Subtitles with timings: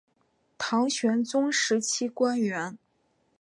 [0.57, 2.75] 唐玄宗时期官员。